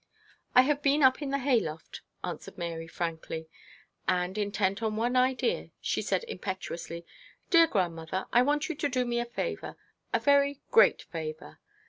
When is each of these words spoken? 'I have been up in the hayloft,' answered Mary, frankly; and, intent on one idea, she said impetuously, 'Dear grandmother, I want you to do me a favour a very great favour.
'I 0.55 0.61
have 0.63 0.81
been 0.81 1.03
up 1.03 1.21
in 1.21 1.29
the 1.29 1.37
hayloft,' 1.37 2.01
answered 2.23 2.57
Mary, 2.57 2.87
frankly; 2.87 3.45
and, 4.07 4.35
intent 4.35 4.81
on 4.81 4.95
one 4.95 5.15
idea, 5.15 5.69
she 5.79 6.01
said 6.01 6.23
impetuously, 6.27 7.05
'Dear 7.51 7.67
grandmother, 7.67 8.25
I 8.33 8.41
want 8.41 8.67
you 8.67 8.73
to 8.73 8.89
do 8.89 9.05
me 9.05 9.19
a 9.19 9.25
favour 9.25 9.77
a 10.11 10.19
very 10.19 10.59
great 10.71 11.03
favour. 11.03 11.59